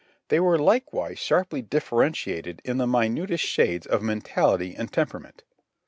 [0.29, 5.43] They were likewise sharply differentiated in the minutest shades of mentality and temperament.